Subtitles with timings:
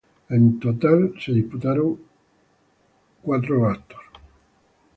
[0.29, 1.99] En total se disputaron
[3.23, 3.99] eventos.